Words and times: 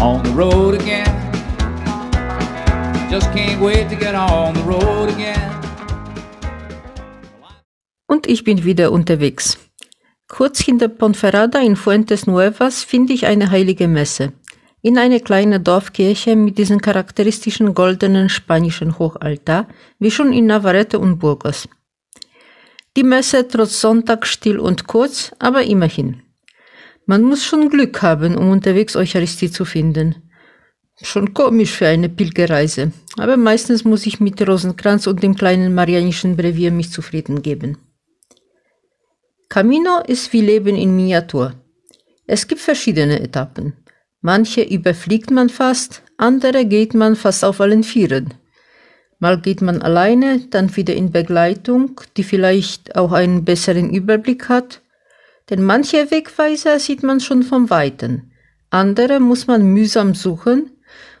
on 0.00 0.22
the 0.24 0.30
road 0.30 0.74
again. 0.80 1.06
Just 3.10 3.30
can't 3.32 3.60
wait 3.60 3.88
to 3.90 3.96
get 3.96 4.14
on 4.14 4.54
the 4.54 4.62
road 4.62 5.10
again. 5.10 5.50
Und 8.06 8.26
ich 8.26 8.44
bin 8.44 8.64
wieder 8.64 8.92
unterwegs. 8.92 9.58
Kurz 10.26 10.60
hinter 10.60 10.88
Ponferrada 10.88 11.60
in 11.60 11.76
Fuentes 11.76 12.26
Nuevas 12.26 12.82
finde 12.82 13.12
ich 13.12 13.26
eine 13.26 13.50
heilige 13.50 13.88
Messe. 13.88 14.32
In 14.82 14.96
eine 14.96 15.20
kleine 15.20 15.60
Dorfkirche 15.60 16.34
mit 16.34 16.56
diesem 16.56 16.80
charakteristischen 16.80 17.74
goldenen 17.74 18.30
spanischen 18.30 18.98
Hochaltar, 18.98 19.68
wie 19.98 20.10
schon 20.10 20.32
in 20.32 20.46
Navarrete 20.46 20.98
und 20.98 21.18
Burgos. 21.18 21.68
Die 22.96 23.02
Messe 23.02 23.46
trotz 23.46 23.80
Sonntag 23.80 24.26
still 24.26 24.58
und 24.58 24.86
kurz, 24.86 25.32
aber 25.38 25.62
immerhin. 25.64 26.22
Man 27.10 27.24
muss 27.24 27.42
schon 27.42 27.70
Glück 27.70 28.02
haben, 28.02 28.36
um 28.36 28.50
unterwegs 28.52 28.94
Eucharistie 28.94 29.50
zu 29.50 29.64
finden. 29.64 30.14
Schon 31.02 31.34
komisch 31.34 31.72
für 31.72 31.88
eine 31.88 32.08
Pilgerreise, 32.08 32.92
aber 33.18 33.36
meistens 33.36 33.82
muss 33.82 34.06
ich 34.06 34.20
mit 34.20 34.40
Rosenkranz 34.46 35.08
und 35.08 35.20
dem 35.20 35.34
kleinen 35.34 35.74
marianischen 35.74 36.36
Brevier 36.36 36.70
mich 36.70 36.92
zufrieden 36.92 37.42
geben. 37.42 37.78
Camino 39.48 39.98
ist 40.06 40.32
wie 40.32 40.40
Leben 40.40 40.76
in 40.76 40.94
Miniatur. 40.94 41.54
Es 42.28 42.46
gibt 42.46 42.60
verschiedene 42.60 43.20
Etappen. 43.20 43.72
Manche 44.20 44.62
überfliegt 44.62 45.32
man 45.32 45.48
fast, 45.48 46.04
andere 46.16 46.64
geht 46.64 46.94
man 46.94 47.16
fast 47.16 47.44
auf 47.44 47.60
allen 47.60 47.82
Vieren. 47.82 48.34
Mal 49.18 49.40
geht 49.40 49.62
man 49.62 49.82
alleine, 49.82 50.46
dann 50.50 50.76
wieder 50.76 50.94
in 50.94 51.10
Begleitung, 51.10 52.00
die 52.16 52.22
vielleicht 52.22 52.94
auch 52.94 53.10
einen 53.10 53.44
besseren 53.44 53.90
Überblick 53.90 54.48
hat. 54.48 54.80
Denn 55.50 55.62
manche 55.62 56.10
Wegweiser 56.10 56.78
sieht 56.78 57.02
man 57.02 57.20
schon 57.20 57.42
vom 57.42 57.68
Weiten, 57.70 58.32
andere 58.70 59.18
muss 59.18 59.48
man 59.48 59.64
mühsam 59.64 60.14
suchen 60.14 60.70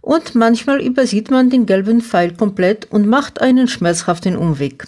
und 0.00 0.34
manchmal 0.34 0.82
übersieht 0.82 1.30
man 1.30 1.48
den 1.48 1.64
gelben 1.64 2.00
Pfeil 2.00 2.34
komplett 2.34 2.90
und 2.90 3.06
macht 3.06 3.40
einen 3.40 3.68
schmerzhaften 3.68 4.36
Umweg. 4.36 4.86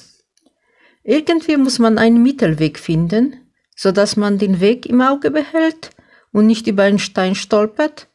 Irgendwie 1.05 1.57
muss 1.57 1.79
man 1.79 1.99
einen 1.99 2.23
Mittelweg 2.23 2.79
finden, 2.79 3.37
so 3.77 3.93
dass 3.93 4.17
man 4.17 4.39
den 4.39 4.61
Weg 4.61 4.87
im 4.87 5.01
Auge 5.01 5.31
behält 5.31 5.91
und 6.33 6.47
nicht 6.47 6.67
über 6.67 6.83
einen 6.83 6.99
Stein 6.99 7.37
stolpert 7.37 8.09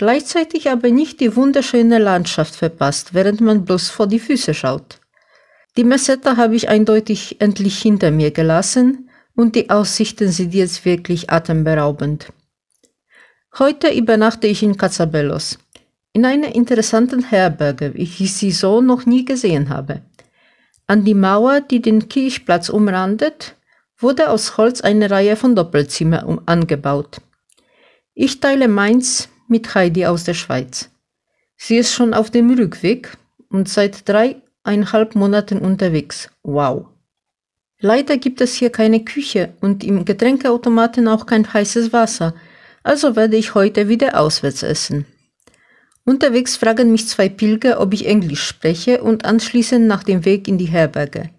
gleichzeitig 0.00 0.70
aber 0.70 0.88
nicht 0.88 1.20
die 1.20 1.36
wunderschöne 1.36 1.98
Landschaft 1.98 2.56
verpasst, 2.56 3.12
während 3.12 3.42
man 3.42 3.66
bloß 3.66 3.90
vor 3.90 4.06
die 4.06 4.18
Füße 4.18 4.54
schaut. 4.54 4.98
Die 5.76 5.84
Meseta 5.84 6.38
habe 6.38 6.56
ich 6.56 6.70
eindeutig 6.70 7.38
endlich 7.38 7.82
hinter 7.82 8.10
mir 8.10 8.30
gelassen 8.30 9.09
und 9.34 9.54
die 9.54 9.70
Aussichten 9.70 10.28
sind 10.28 10.54
jetzt 10.54 10.84
wirklich 10.84 11.30
atemberaubend. 11.30 12.32
Heute 13.58 13.92
übernachte 13.92 14.46
ich 14.46 14.62
in 14.62 14.76
Cazabellos, 14.76 15.58
in 16.12 16.24
einer 16.24 16.54
interessanten 16.54 17.24
Herberge, 17.24 17.94
wie 17.94 18.02
ich 18.02 18.34
sie 18.34 18.52
so 18.52 18.80
noch 18.80 19.06
nie 19.06 19.24
gesehen 19.24 19.68
habe. 19.68 20.02
An 20.86 21.04
die 21.04 21.14
Mauer, 21.14 21.60
die 21.60 21.80
den 21.80 22.08
Kirchplatz 22.08 22.68
umrandet, 22.68 23.56
wurde 23.98 24.30
aus 24.30 24.56
Holz 24.56 24.80
eine 24.80 25.10
Reihe 25.10 25.36
von 25.36 25.54
Doppelzimmern 25.54 26.40
angebaut. 26.46 27.20
Ich 28.14 28.40
teile 28.40 28.68
meins 28.68 29.28
mit 29.46 29.74
Heidi 29.74 30.06
aus 30.06 30.24
der 30.24 30.34
Schweiz. 30.34 30.90
Sie 31.56 31.76
ist 31.76 31.92
schon 31.92 32.14
auf 32.14 32.30
dem 32.30 32.50
Rückweg 32.50 33.16
und 33.50 33.68
seit 33.68 34.08
dreieinhalb 34.08 35.14
Monaten 35.14 35.58
unterwegs. 35.58 36.30
Wow. 36.42 36.86
Leider 37.80 38.18
gibt 38.18 38.40
es 38.40 38.54
hier 38.54 38.70
keine 38.70 39.04
Küche 39.04 39.54
und 39.60 39.82
im 39.82 40.04
Getränkeautomaten 40.04 41.08
auch 41.08 41.24
kein 41.26 41.50
heißes 41.50 41.92
Wasser, 41.92 42.34
also 42.82 43.16
werde 43.16 43.36
ich 43.36 43.54
heute 43.54 43.88
wieder 43.88 44.20
auswärts 44.20 44.62
essen. 44.62 45.06
Unterwegs 46.04 46.56
fragen 46.56 46.92
mich 46.92 47.08
zwei 47.08 47.28
Pilger, 47.28 47.80
ob 47.80 47.94
ich 47.94 48.06
Englisch 48.06 48.44
spreche 48.44 49.02
und 49.02 49.24
anschließend 49.24 49.86
nach 49.86 50.02
dem 50.02 50.24
Weg 50.24 50.48
in 50.48 50.58
die 50.58 50.66
Herberge. 50.66 51.30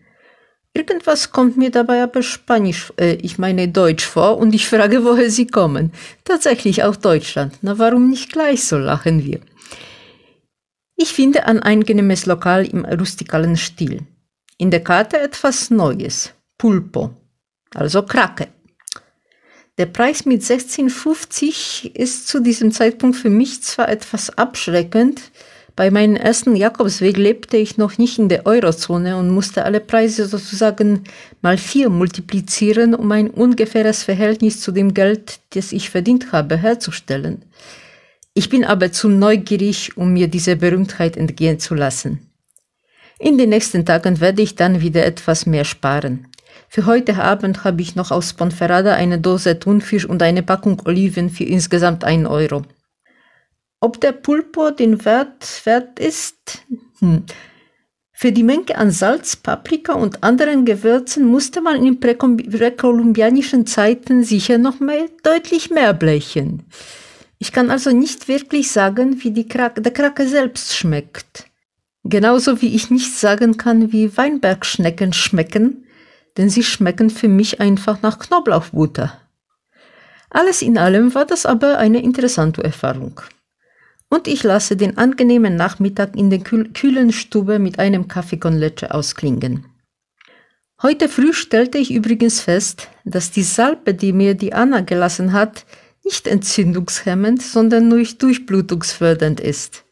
Irgendwas 0.73 1.31
kommt 1.31 1.57
mir 1.57 1.69
dabei 1.69 2.01
aber 2.01 2.23
Spanisch, 2.23 2.93
äh, 2.97 3.15
ich 3.15 3.37
meine 3.37 3.67
Deutsch 3.67 4.05
vor 4.05 4.37
und 4.37 4.55
ich 4.55 4.67
frage, 4.67 5.03
woher 5.03 5.29
sie 5.29 5.47
kommen. 5.47 5.91
Tatsächlich 6.23 6.83
auch 6.83 6.95
Deutschland. 6.95 7.55
Na, 7.61 7.77
warum 7.77 8.09
nicht 8.09 8.31
gleich 8.31 8.63
so 8.63 8.77
lachen 8.77 9.25
wir? 9.25 9.41
Ich 10.95 11.09
finde 11.09 11.45
ein 11.45 11.61
angenehmes 11.61 12.25
Lokal 12.25 12.65
im 12.65 12.85
rustikalen 12.85 13.57
Stil. 13.57 14.03
In 14.61 14.69
der 14.69 14.83
Karte 14.83 15.19
etwas 15.19 15.71
Neues. 15.71 16.33
Pulpo. 16.59 17.09
Also 17.73 18.03
Krake. 18.03 18.49
Der 19.79 19.87
Preis 19.87 20.25
mit 20.25 20.43
16,50 20.43 21.95
ist 21.95 22.27
zu 22.27 22.39
diesem 22.39 22.71
Zeitpunkt 22.71 23.17
für 23.17 23.31
mich 23.31 23.63
zwar 23.63 23.89
etwas 23.89 24.37
abschreckend, 24.37 25.31
bei 25.75 25.89
meinem 25.89 26.15
ersten 26.15 26.55
Jakobsweg 26.55 27.17
lebte 27.17 27.57
ich 27.57 27.77
noch 27.77 27.97
nicht 27.97 28.19
in 28.19 28.29
der 28.29 28.45
Eurozone 28.45 29.17
und 29.17 29.31
musste 29.31 29.65
alle 29.65 29.79
Preise 29.79 30.27
sozusagen 30.27 31.05
mal 31.41 31.57
vier 31.57 31.89
multiplizieren, 31.89 32.93
um 32.93 33.11
ein 33.11 33.31
ungefähres 33.31 34.03
Verhältnis 34.03 34.61
zu 34.61 34.71
dem 34.71 34.93
Geld, 34.93 35.39
das 35.55 35.71
ich 35.71 35.89
verdient 35.89 36.33
habe, 36.33 36.55
herzustellen. 36.55 37.45
Ich 38.35 38.49
bin 38.49 38.63
aber 38.63 38.91
zu 38.91 39.09
neugierig, 39.09 39.97
um 39.97 40.13
mir 40.13 40.27
diese 40.27 40.55
Berühmtheit 40.55 41.17
entgehen 41.17 41.57
zu 41.57 41.73
lassen. 41.73 42.30
In 43.21 43.37
den 43.37 43.49
nächsten 43.49 43.85
Tagen 43.85 44.19
werde 44.19 44.41
ich 44.41 44.55
dann 44.55 44.81
wieder 44.81 45.05
etwas 45.05 45.45
mehr 45.45 45.63
sparen. 45.63 46.25
Für 46.67 46.87
heute 46.87 47.21
Abend 47.21 47.63
habe 47.63 47.79
ich 47.83 47.95
noch 47.95 48.09
aus 48.09 48.33
Ponferrada 48.33 48.95
eine 48.95 49.19
Dose 49.19 49.59
Thunfisch 49.59 50.05
und 50.05 50.23
eine 50.23 50.41
Packung 50.41 50.81
Oliven 50.85 51.29
für 51.29 51.43
insgesamt 51.43 52.03
einen 52.03 52.25
Euro. 52.25 52.63
Ob 53.79 54.01
der 54.01 54.13
Pulpo 54.13 54.71
den 54.71 55.05
Wert 55.05 55.61
wert 55.65 55.99
ist? 55.99 56.63
Hm. 56.97 57.25
Für 58.11 58.31
die 58.31 58.41
Menge 58.41 58.75
an 58.75 58.89
Salz, 58.89 59.35
Paprika 59.35 59.93
und 59.93 60.23
anderen 60.23 60.65
Gewürzen 60.65 61.27
musste 61.27 61.61
man 61.61 61.85
in 61.85 61.99
präkolumbianischen 61.99 63.67
Zeiten 63.67 64.23
sicher 64.23 64.57
noch 64.57 64.79
mehr, 64.79 65.05
deutlich 65.21 65.69
mehr 65.69 65.93
blechen. 65.93 66.63
Ich 67.37 67.51
kann 67.51 67.69
also 67.69 67.91
nicht 67.91 68.27
wirklich 68.27 68.71
sagen, 68.71 69.23
wie 69.23 69.47
Krake, 69.47 69.83
der 69.83 69.93
Krake 69.93 70.27
selbst 70.27 70.75
schmeckt. 70.75 71.50
Genauso 72.03 72.61
wie 72.61 72.75
ich 72.75 72.89
nicht 72.89 73.13
sagen 73.15 73.57
kann, 73.57 73.91
wie 73.91 74.15
Weinbergschnecken 74.17 75.13
schmecken, 75.13 75.85
denn 76.37 76.49
sie 76.49 76.63
schmecken 76.63 77.09
für 77.09 77.27
mich 77.27 77.59
einfach 77.59 78.01
nach 78.01 78.19
Knoblauchbutter. 78.19 79.19
Alles 80.29 80.61
in 80.61 80.77
allem 80.77 81.13
war 81.13 81.25
das 81.25 81.45
aber 81.45 81.77
eine 81.77 82.01
interessante 82.01 82.63
Erfahrung 82.63 83.21
und 84.11 84.27
ich 84.27 84.43
lasse 84.43 84.75
den 84.75 84.97
angenehmen 84.97 85.55
Nachmittag 85.55 86.17
in 86.17 86.29
der 86.29 86.39
kühlen 86.39 87.13
Stube 87.13 87.59
mit 87.59 87.79
einem 87.79 88.09
Kaffee 88.09 88.37
con 88.37 88.57
leche 88.57 88.93
ausklingen. 88.93 89.65
Heute 90.81 91.07
früh 91.07 91.31
stellte 91.31 91.77
ich 91.77 91.93
übrigens 91.93 92.41
fest, 92.41 92.89
dass 93.05 93.31
die 93.31 93.43
Salbe, 93.43 93.93
die 93.93 94.11
mir 94.11 94.35
die 94.35 94.53
Anna 94.53 94.81
gelassen 94.81 95.31
hat, 95.31 95.65
nicht 96.03 96.27
entzündungshemmend, 96.27 97.41
sondern 97.41 97.87
nur 97.87 98.03
durchblutungsfördernd 98.03 99.39
ist. 99.39 99.85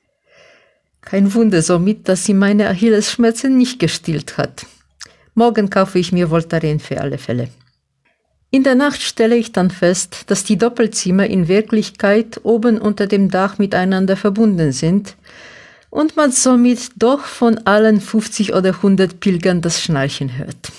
Kein 1.10 1.34
Wunder 1.34 1.64
somit, 1.64 2.08
dass 2.08 2.26
sie 2.26 2.36
meine 2.36 2.70
Achillesschmerzen 2.70 3.58
nicht 3.58 3.80
gestillt 3.80 4.38
hat. 4.38 4.68
Morgen 5.34 5.72
kaufe 5.72 5.98
ich 5.98 6.12
mir 6.12 6.30
Voltaren 6.30 6.80
für 6.80 7.02
alle 7.02 7.18
Fälle. 7.18 7.50
In 8.52 8.64
der 8.64 8.76
Nacht 8.76 9.02
stelle 9.02 9.36
ich 9.36 9.52
dann 9.52 9.72
fest, 9.72 10.26
dass 10.28 10.44
die 10.44 10.58
Doppelzimmer 10.58 11.26
in 11.26 11.48
Wirklichkeit 11.48 12.42
oben 12.44 12.78
unter 12.78 13.08
dem 13.08 13.32
Dach 13.32 13.58
miteinander 13.58 14.18
verbunden 14.18 14.72
sind 14.72 15.16
und 15.90 16.16
man 16.16 16.32
somit 16.32 16.92
doch 16.96 17.22
von 17.22 17.58
allen 17.66 18.02
50 18.02 18.54
oder 18.54 18.76
100 18.76 19.20
Pilgern 19.20 19.62
das 19.62 19.82
Schnarchen 19.82 20.38
hört. 20.38 20.72